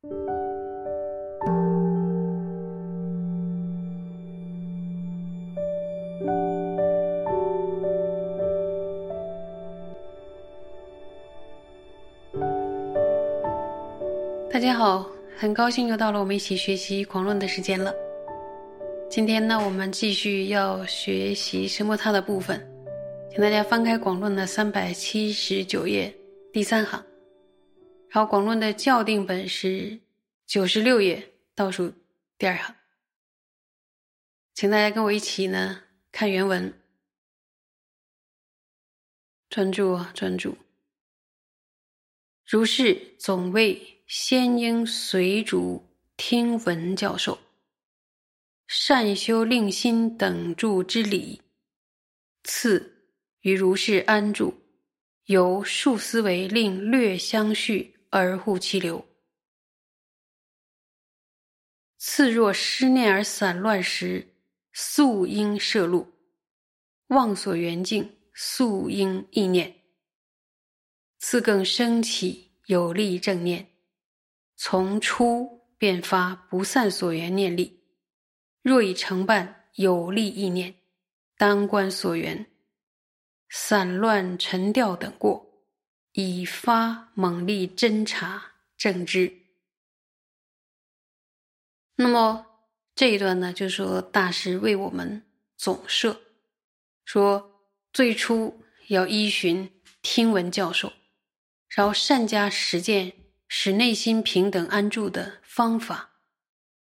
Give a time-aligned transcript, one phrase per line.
[0.00, 0.10] 大
[14.60, 15.04] 家好，
[15.36, 17.92] 很高兴又到了我们一起学习广论的时间了。
[19.10, 22.64] 今天呢，我们继续要学习什么它的部分，
[23.32, 26.14] 请大家翻开广论的三百七十九页
[26.52, 27.04] 第三行，
[28.10, 30.00] 然后广论的校订本是
[30.46, 31.92] 九十六页倒数
[32.36, 32.74] 第二行，
[34.54, 36.72] 请大家跟我一起呢看原文，
[39.50, 40.56] 专注啊，专注。
[42.44, 43.94] 如是总谓。
[44.10, 45.84] 先应随主
[46.16, 47.38] 听闻教授，
[48.66, 51.42] 善修令心等住之理。
[52.42, 53.10] 次
[53.42, 54.62] 于如是安住，
[55.26, 59.06] 由数思维令略相续而护其流。
[61.96, 64.34] 次若失念而散乱时，
[64.72, 66.12] 素应摄入，
[67.08, 69.82] 妄所缘境，素应意念。
[71.18, 73.68] 次更升起有力正念。
[74.56, 77.82] 从初便发不散所缘念力，
[78.62, 80.74] 若已成办有力意念，
[81.36, 82.46] 当观所缘
[83.48, 85.47] 散乱沉掉等过，
[86.20, 89.32] 以发猛力侦查正知。
[91.94, 92.46] 那么
[92.96, 95.22] 这一段呢，就是说大师为我们
[95.56, 96.20] 总设，
[97.04, 99.70] 说最初要依循
[100.02, 100.92] 听闻教授，
[101.68, 103.12] 然后善加实践。
[103.50, 106.10] 使内心平等安住的方法，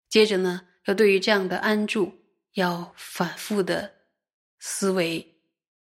[0.10, 2.20] 接着呢，要对于这样的安住，
[2.56, 3.94] 要反复的
[4.60, 5.40] 思维，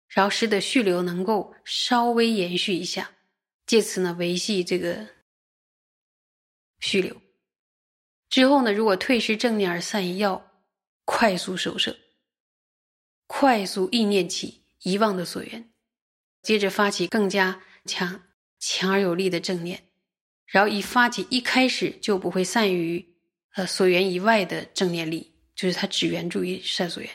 [0.10, 3.10] 然后使得续流能够稍微延续一下，
[3.70, 5.08] 借此呢维系这个
[6.80, 7.22] 虚流。
[8.28, 10.64] 之后呢，如果退失正念而散，要
[11.06, 11.96] 快速收摄，
[13.28, 15.72] 快速意念起遗忘的所缘，
[16.42, 18.24] 接着发起更加强
[18.58, 19.88] 强而有力的正念。
[20.48, 23.16] 然后一发起，一开始就不会散于
[23.54, 27.12] 呃所缘以外的正念力，就是它只缘注于善所缘。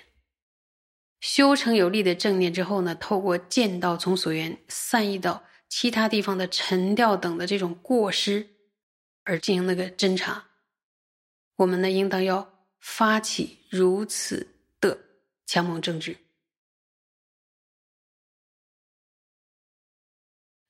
[1.18, 5.42] 修成有力的正念之后呢，透过见到从所缘散逸到
[5.76, 8.48] 其他地方的沉掉等的这种过失，
[9.24, 10.46] 而进行那个侦查。
[11.56, 14.96] 我们呢，应当要发起如此的
[15.46, 16.16] 强猛政治。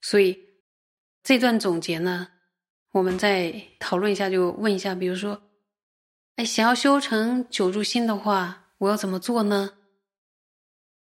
[0.00, 0.42] 所以
[1.22, 2.31] 这段总结呢。
[2.92, 5.42] 我们再讨论一下，就问一下，比如说，
[6.36, 9.76] 哎，想要修成九住心的话，我要怎么做呢？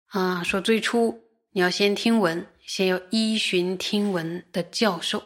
[0.06, 5.24] 啊，说最初你要先听闻，先要依循听闻的教授，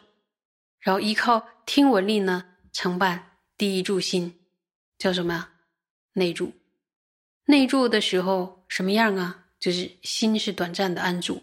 [0.79, 4.33] 然后依靠听闻力呢，承办第一住心，
[4.97, 5.53] 叫什么呀？
[6.13, 6.53] 内住。
[7.45, 9.45] 内住的时候什么样啊？
[9.59, 11.41] 就是心是短暂的安住，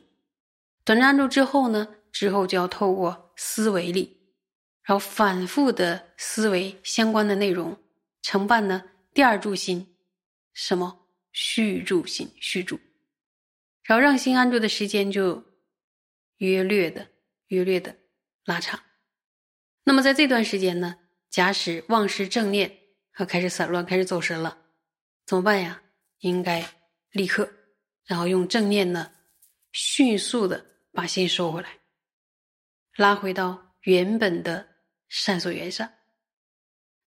[0.84, 4.20] 短暂安住之后呢，之后就要透过思维力。
[4.82, 7.76] 然后反复的思维相关的内容，
[8.20, 8.84] 承办呢
[9.14, 9.96] 第二住心，
[10.52, 12.78] 什么续住心续住，
[13.82, 15.42] 然后让心安住的时间就
[16.36, 17.08] 约略的
[17.46, 17.96] 约略的
[18.44, 18.80] 拉长。
[19.84, 20.98] 那么在这段时间呢，
[21.30, 22.78] 假使忘失正念
[23.12, 24.58] 和开始散乱，开始走神了，
[25.26, 25.82] 怎么办呀？
[26.18, 26.64] 应该
[27.10, 27.50] 立刻，
[28.04, 29.12] 然后用正念呢，
[29.72, 31.80] 迅速的把心收回来，
[32.96, 34.74] 拉回到原本的。
[35.06, 35.92] 善所缘上，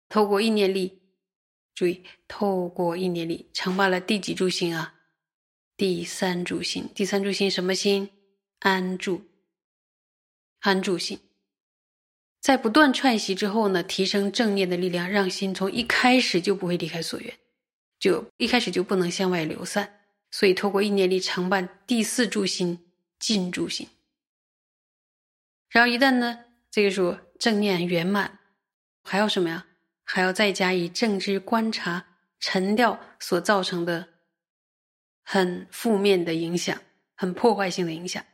[0.09, 1.03] 透过意念力，
[1.75, 4.95] 注意，透过意念力承办了第几柱心啊？
[5.77, 6.89] 第三柱心。
[6.95, 8.09] 第三柱心什么心？
[8.66, 9.22] 安住，
[10.59, 11.21] 安住心。
[12.41, 17.32] 在不断串习之后呢，提升正念的力量，让心从一开始就不会离开所缘，
[18.00, 20.00] 就一开始就不能向外流散。
[20.32, 22.84] 所以，透过意念力承办第四柱心，
[23.21, 23.88] 进住心。
[25.69, 27.19] 然后一旦呢，这个时候。
[27.38, 28.38] 正念圆满，
[29.03, 29.66] 还要什么呀？
[30.04, 34.09] 还要再加以正知观察沉掉所造成的
[35.22, 36.80] 很负面的影响、
[37.15, 38.24] 很破坏性的影响。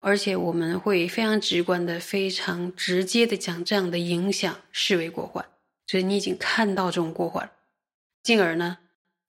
[0.00, 5.44] 而且我们会非常直观的、非常直接的将这样的影响视为过患，
[5.86, 7.50] 所以你已经看到这种过患，
[8.22, 8.78] 进而呢，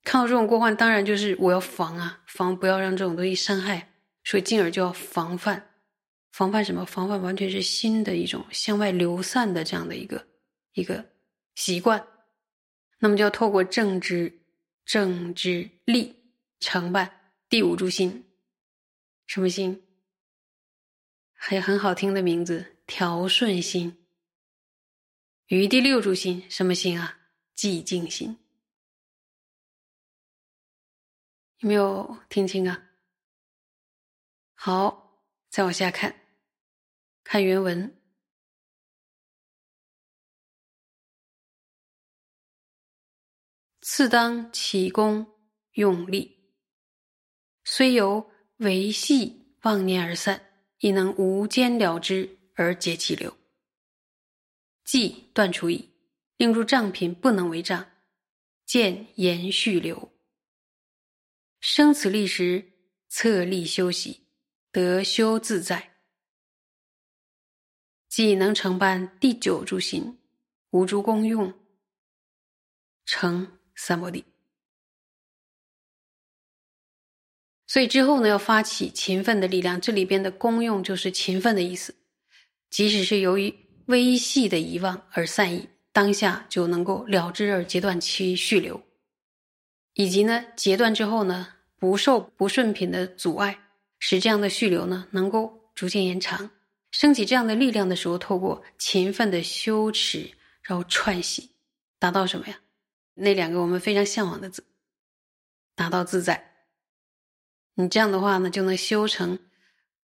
[0.03, 3.89] 看到这种过患，当然就是我要防啊，防不要让这种东西伤害，
[4.23, 5.65] 所以进而就要防范。
[6.31, 6.85] 防范什么？
[6.85, 10.27] 防范完全是新的一种向外流散的这样的一个
[10.73, 11.03] 一个
[11.55, 12.05] 习惯。
[12.99, 14.39] 那么就要透过正知、
[14.85, 16.15] 正知力
[16.59, 17.09] 承办
[17.49, 18.25] 第五柱心，
[19.25, 19.81] 什么心？
[21.41, 24.05] 还有很好听的名字——调顺心。
[25.47, 27.17] 于第六柱心，什么心啊？
[27.55, 28.37] 寂静心。
[31.59, 32.89] 有没有听清啊？
[34.53, 36.13] 好，再往下看，
[37.23, 37.97] 看原文。
[43.81, 45.25] 次当起功
[45.71, 46.53] 用力，
[47.63, 50.48] 虽由维系妄念而散，
[50.79, 53.37] 亦能无间了之而解其流。
[54.83, 55.89] 即断除矣，
[56.37, 57.91] 令入障品不能为障，
[58.65, 60.11] 见延续流。
[61.59, 62.71] 生此力时，
[63.07, 64.27] 策力修习，
[64.71, 65.97] 得修自在，
[68.07, 70.17] 即能承办第九诸行，
[70.71, 71.53] 无诸功用，
[73.05, 74.28] 成三摩地。
[77.71, 79.79] 所以之后呢，要发起勤奋的力量。
[79.79, 81.93] 这里边的功用就是勤奋的意思，
[82.71, 83.53] 即使是由于
[83.85, 88.81] 微细的遗忘而散逸，当下就能够了之而截断其续流。
[89.93, 93.59] 以及呢，截断之后呢，不受不顺品的阻碍，
[93.99, 96.49] 使这样的续流呢能够逐渐延长。
[96.89, 100.27] 升起这样的力量的时候，透过勤奋的修持，
[100.63, 101.51] 然后串习，
[101.99, 102.59] 达到什么呀？
[103.13, 104.63] 那两个我们非常向往的字，
[105.75, 106.48] 达到自在。
[107.81, 109.39] 你这样的话呢，就能修成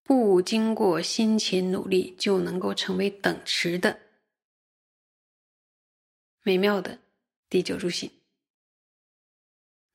[0.02, 4.00] 不经过辛勤努力就能够成为等持的
[6.42, 6.98] 美妙的
[7.50, 8.10] 第九柱心。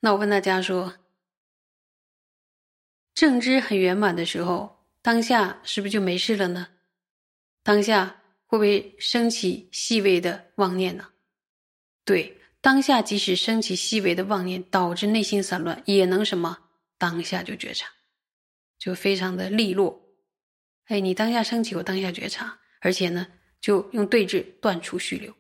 [0.01, 0.95] 那我问大家说，
[3.15, 6.69] 正知很圆满的时候，当下是不是就没事了呢？
[7.63, 11.09] 当下会不会升起细微的妄念呢？
[12.05, 16.67] 对，当下即使升起细微的妄念，导致内心散乱，也能什么？
[17.01, 17.89] 当下就觉察，
[18.79, 20.03] 就非常的利落。
[20.85, 25.35] 哎，你当下升起，我当下觉察，而且呢，就用对峙断除虚流。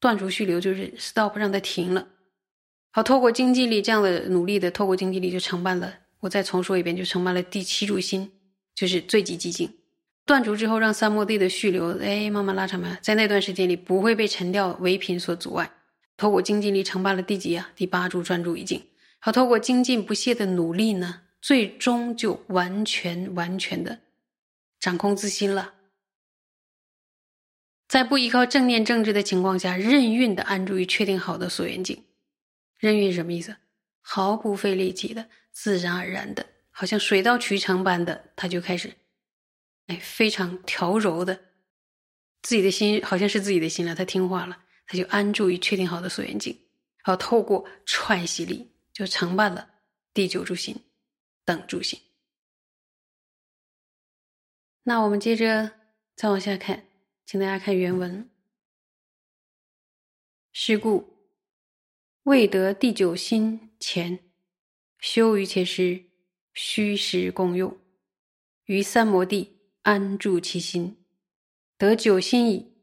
[0.00, 2.08] 断除虚流就是 stop，让它停了。
[2.90, 6.00] 好，透过经济力这样的努力的，透过经济力就承办了。
[6.18, 8.32] 我再重说一遍，就承办了第七柱心，
[8.74, 9.78] 就是最极寂静。
[10.26, 15.70] 断除之后，让三摩地的续流，哎，慢慢拉长嘛，在那段时间里不会被沉掉唯品所阻碍。
[16.16, 17.70] 透过经济力承办了第几啊？
[17.76, 18.89] 第八柱专注已经。
[19.20, 24.00] 好，透过精进不懈的努力呢，最终就完全完全的
[24.78, 25.74] 掌控自心了。
[27.86, 32.04] 在不依靠正念正知的情况下，任运的安住于确定好的所缘境。
[32.78, 33.56] 任运什么意思？
[34.00, 38.90] 毫不费力气的，自然而然的，好像水到渠成般的，他就开始，
[39.88, 41.38] 哎，非常调柔的，
[42.40, 44.56] 自己的心好像是自己的心了，他听话了，
[44.86, 46.58] 他就安住于确定好的所缘境。
[47.02, 48.69] 好，透过串习力，
[49.00, 49.66] 就承办了
[50.12, 50.78] 第九柱心
[51.42, 51.98] 等柱心。
[54.82, 55.72] 那我们接着
[56.14, 56.86] 再往下看，
[57.24, 58.28] 请大家看原文。
[60.52, 61.16] 是故。
[62.24, 64.22] 未得第九心前，
[64.98, 66.04] 修于切师，
[66.52, 67.74] 虚实共用，
[68.66, 71.02] 于三摩地安住其心，
[71.78, 72.74] 得九心矣。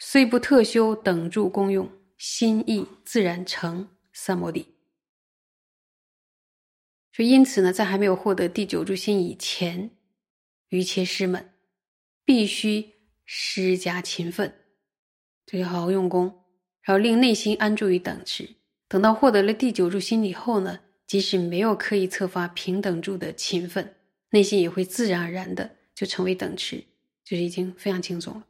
[0.00, 4.77] 虽不特修等住功用，心意自然成三摩地。
[7.18, 9.90] 说因此呢，在还没有获得第九柱心以前，
[10.68, 11.50] 于切师们
[12.24, 12.92] 必须
[13.24, 14.54] 施加勤奋，
[15.44, 16.32] 就要好好用功。
[16.82, 18.48] 然后令内心安住于等持，
[18.86, 23.96] 等到获得了第九柱心以后呢，即使没有刻意策发平等住的勤奋，
[24.30, 26.76] 内心也会自然而然的就成为等持，
[27.24, 28.46] 就是已经非常轻松了。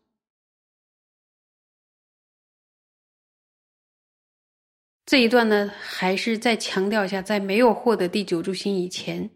[5.09, 9.31] 这一段呢，还是再强调一下，在没有获得第九柱心以前，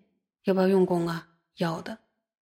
[0.45, 1.31] 要不要用功啊？
[1.57, 2.01] 要的，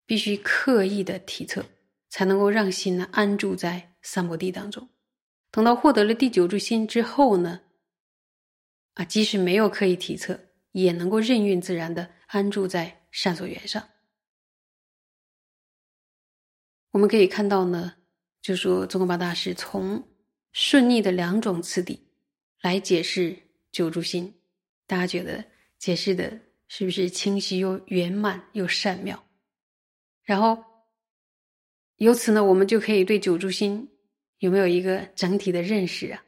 [0.06, 1.64] 必须刻意的体测，
[2.10, 4.90] 才能够让心呢安住在三摩地当中。
[5.52, 7.62] 等到获得了第九柱心之后呢，
[8.96, 10.38] 啊，即使没有刻意体测，
[10.74, 13.88] 也能够任运自然的安住在善所缘上。
[16.92, 17.94] 我们可以看到呢，
[18.42, 20.10] 就说宗喀巴大师从
[20.52, 22.06] 顺逆的两种次第
[22.64, 23.38] 来解释
[23.72, 24.34] 九柱心，
[24.88, 25.46] 大家觉得
[25.78, 29.24] 解释的是不是清晰又圆满又善妙？
[30.24, 30.64] 然后
[31.98, 33.90] 由此呢，我们就可以对九柱心。
[34.40, 36.22] 有没有一个整体的认识啊？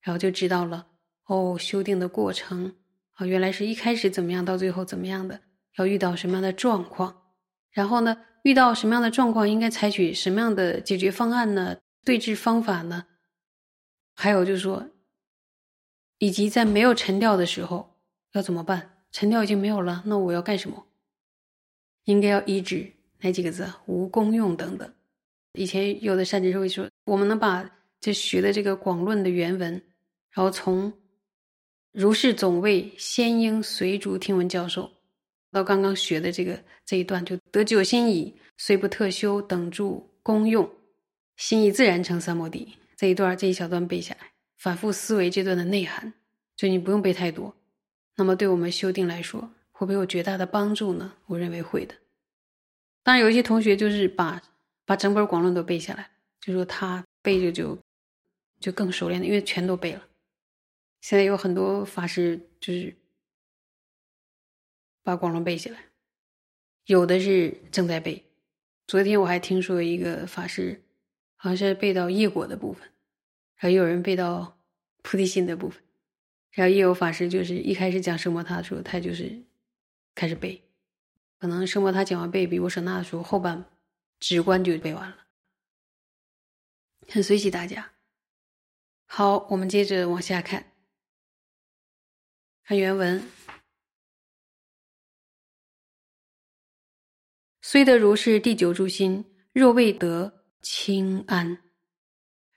[0.00, 0.86] 然后就知道了
[1.26, 2.72] 哦，修订的过程
[3.14, 5.40] 啊，原来是一开始怎么样，到最后怎么样的，
[5.76, 7.34] 要遇到什么样的状况，
[7.72, 11.76] 然后呢，遇到什么样的状况，应该采取什么样的解决方案呢？
[12.04, 13.06] 对治方法呢？
[14.14, 14.88] 还有就是说，
[16.18, 17.96] 以及在没有沉掉的时候
[18.32, 18.96] 要怎么办？
[19.10, 20.86] 沉掉已经没有了，那我要干什么？
[22.04, 23.66] 应该要医治哪几个字？
[23.86, 24.92] 无功用等等。
[25.54, 27.68] 以前有的善知识会说，我们能把
[28.00, 29.72] 这学的这个广论的原文，
[30.30, 30.92] 然后从
[31.92, 34.90] 如是总谓先应随逐听闻教授，
[35.50, 40.70] 到刚刚学的这个这一段，就得九心已，虽不特修，等住功用，
[41.36, 42.74] 心意自然成三摩地。
[42.96, 46.12] 这一段这一小段背下来，反复思维这段的内涵，
[46.56, 47.56] 就你不用背太多。
[48.16, 51.14] 那么对我们修订来说，会不会有绝大的帮助呢？
[51.26, 51.94] 我认为会的。
[53.04, 54.42] 当然，有一些同学就是把
[54.84, 56.10] 把整本广论都背下来，
[56.40, 57.78] 就说他背着就
[58.58, 60.04] 就更熟练了，因为全都背了。
[61.00, 62.94] 现在有很多法师就是
[65.04, 65.78] 把广论背起来，
[66.86, 68.24] 有的是正在背。
[68.88, 70.82] 昨天我还听说一个法师，
[71.36, 72.90] 好像是背到业果的部分，
[73.58, 74.58] 然后有人背到
[75.02, 75.82] 菩提心的部分，
[76.50, 79.44] 然后也有法师就是一开始讲圣摩他的时候，他就是
[80.14, 80.62] 开始背。
[81.38, 83.64] 可能圣摩他讲完背比波舍那的时候，后半
[84.18, 85.26] 直观就背完了，
[87.08, 87.92] 很随喜大家。
[89.06, 90.72] 好，我们接着往下看，
[92.64, 93.22] 看原文。
[97.62, 101.67] 虽得如是第九诸心，若未得清安，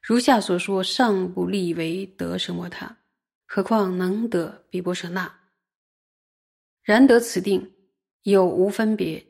[0.01, 2.98] 如下所说尚不立为得圣摩他，
[3.46, 5.39] 何况能得比波舍那？
[6.84, 7.72] 然得此定。
[8.24, 9.25] 有无分别，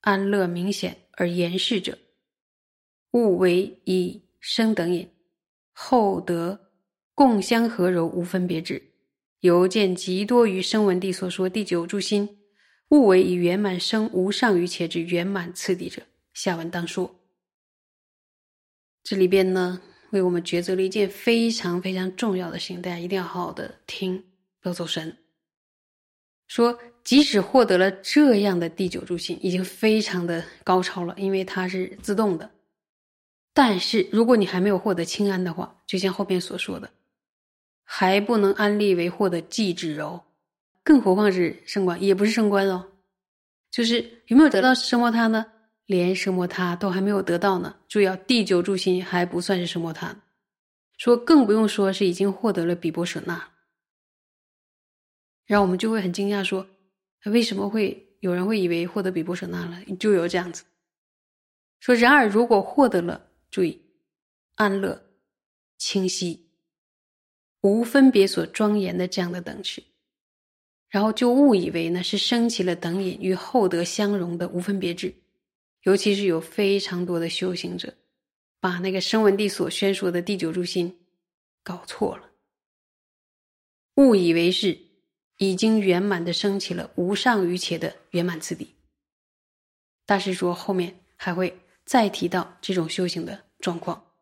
[0.00, 1.96] 安乐明显而言示者，
[3.12, 5.08] 物为以生等也，
[5.70, 6.58] 后得
[7.14, 8.82] 共相合柔无分别智，
[9.42, 12.40] 犹见极多于声闻地所说第九诸心，
[12.88, 16.02] 物为以圆满生无上于且之圆满次第者。
[16.34, 17.14] 下文当说，
[19.04, 19.80] 这里边呢，
[20.12, 24.24] 为我们抉择了一件非常非常重要的事情，大家一定要好好的听，
[24.60, 25.16] 不要走神。
[26.46, 26.78] 说。
[27.04, 32.48] 即使获得了这样的第九柱心，已经非常的高超了，因为它是自动的。
[33.52, 36.88] 但是，如果你还没有获得清安的话，就像后边所说的，
[37.82, 40.22] 还不能安立为获得寂止哦，
[40.84, 42.92] 更何况是升官，也不是升官哦。
[43.72, 45.44] 就是有没有得到生摩他呢？
[45.92, 47.76] 连生摩他都还没有得到呢。
[47.86, 50.16] 注意，第九柱心还不算是生摩他，
[50.96, 53.50] 说更不用说是已经获得了比波舍那。
[55.44, 56.66] 然后我们就会很惊讶说。
[57.26, 59.80] 为什么会有人会以为获得比波舍那了？
[60.00, 60.64] 就有这样子
[61.78, 61.94] 说。
[61.94, 63.80] 然而，如果获得了，注意
[64.56, 65.00] 安乐、
[65.78, 66.50] 清晰、
[67.60, 69.84] 无分别所庄严的这样的等持，
[70.88, 75.21] 然后就误以为呢是升起了等引与厚德相融的无分别智。
[75.82, 77.94] 尤其是有非常多的修行者，
[78.60, 81.06] 把那个声闻地所宣说的第九柱心
[81.62, 82.30] 搞错了，
[83.96, 84.92] 误以为是。
[85.38, 88.76] 已经圆满的升起了无上于且的圆满次第。
[90.06, 94.12] 大师说后面还会再提到这种修行的状况。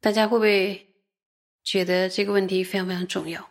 [0.00, 0.86] 大家会不会
[1.62, 3.50] 觉得这个问题非常非常重要？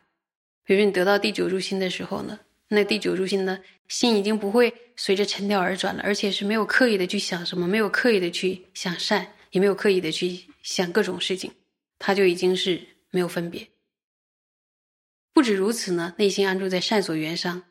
[0.63, 11.53] 比如你得到第九柱心的时候呢，那第九柱心呢，心已经不会随着尘调而转了，而且是没有刻意的去想什么，没有刻意的去想善，也没有刻意的去想各种事情，
[11.99, 13.69] 它就已经是没有分别。
[15.31, 17.63] 不止如此呢，内心安住在善所缘上，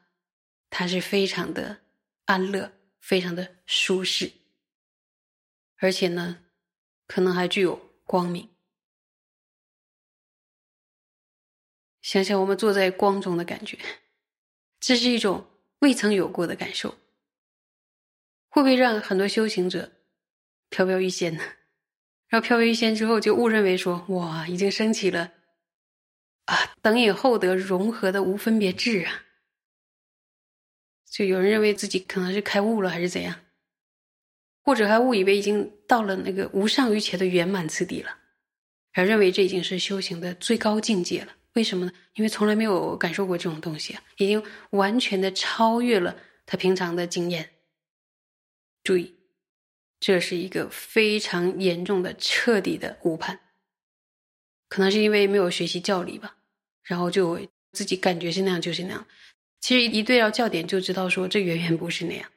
[0.70, 1.80] 他是非常的
[2.26, 4.30] 安乐，非常的舒适，
[5.78, 6.44] 而且呢，
[7.06, 8.50] 可能还具有光明。
[12.02, 13.78] 想想我们坐在光中的感觉，
[14.86, 15.46] 这是一种
[15.78, 16.90] 未曾有过的感受，
[18.50, 19.90] 会不会让很多修行者
[20.68, 21.42] 飘飘欲仙呢？
[22.28, 25.32] 然后飘飘欲仙之后，就误认为说，哇，已经升起了。
[26.44, 29.24] 啊，等以后得融合的无分别智啊，
[31.10, 33.40] 就有人认为自己可能是开悟了，还是怎样，
[34.64, 38.18] 或者还误以为已经到了那个无上于且的圆满次第了，
[38.92, 41.34] 而认为这已经是修行的最高境界了。
[41.54, 41.92] 为什么呢？
[42.14, 47.50] 因为从来没有感受过这种东西啊，已经完全的超越了他平常的经验。
[48.82, 49.14] 注意，
[49.98, 53.40] 这是一个非常严重的、彻底的误判。
[54.68, 56.36] 可能是因为没有学习教理吧，
[56.82, 57.40] 然后就
[57.72, 59.06] 自己感觉是那样就是那样。
[59.60, 62.30] 其实一对到教典就知道说这远远不是那样，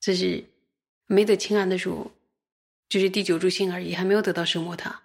[0.00, 0.44] 这是
[1.06, 2.10] 没得清安的时候，
[2.88, 5.04] 就是第九柱心而已，还没有得到生摩他。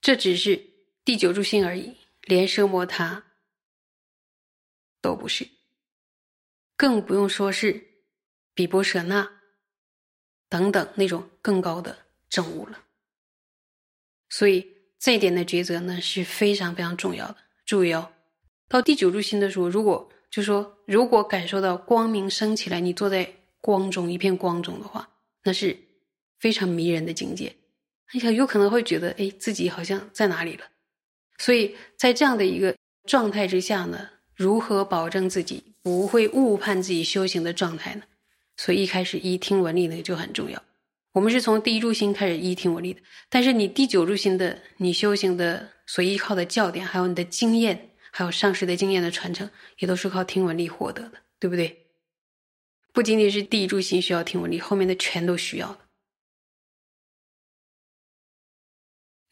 [0.00, 0.64] 这只是
[1.06, 3.22] 第九柱心而已，连生摩他
[5.00, 5.48] 都不是，
[6.76, 8.02] 更不用说是
[8.52, 9.30] 比波舍那
[10.48, 11.96] 等等那种更高的
[12.28, 12.82] 正悟了。
[14.28, 17.36] 所以这一点的抉择呢是非常非常重要的。
[17.64, 18.12] 注意哦，
[18.66, 25.08] 到第九柱心的时候，如果就说如果感受到光明升起来，你坐在光中一片光中的话，
[25.44, 25.78] 那是
[26.40, 27.54] 非常迷人的境界。
[28.12, 30.68] 你想有可能会觉得，哎，自己好像在哪里了？
[31.38, 32.76] 所以在这样的一个
[33.06, 38.02] 状态之下呢，如何保证自己不会误判自己修行的状态呢？
[38.56, 40.62] 所以一开始一听闻力呢就很重要。
[41.12, 51.86] 我们是从第一柱心开始一听闻力的，但是你第九柱心的你修行的所依靠的教点，还有你的经验，还有上师的经验的传承，也都是靠听闻力获得的，对不对？
[52.92, 55.78] 不仅仅是第一柱心需要听闻力，后面的全都需要的。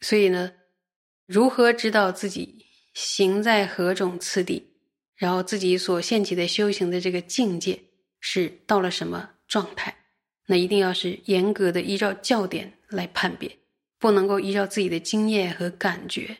[0.01, 0.53] 所以呢，
[1.25, 4.63] 如何知道自己行在何种次第，
[5.15, 7.81] 然后自己所现起的修行的这个境界
[8.19, 9.95] 是到了什么状态？
[10.47, 13.57] 那一定要是严格的依照教典来判别，
[13.97, 16.37] 不能够依照自己的经验和感觉，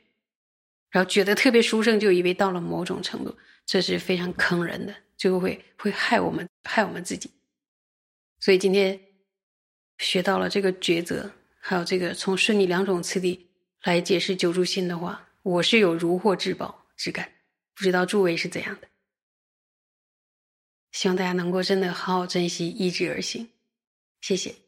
[0.91, 7.31] 然后觉得特别殊胜，就以为到了某种程度，这是非常坑人的，就会会害我们，害我们自己。
[8.39, 8.99] 所以今天
[9.97, 13.47] 学到了这个抉择，还有这个从顺逆两种次第
[13.85, 17.31] 来解释九柱心的话，我是有如获至宝之感。
[17.75, 18.87] 不知道诸位是怎样的？
[20.91, 23.47] 希望大家能够真的好好珍惜，一直而行。
[24.21, 24.64] 谢谢。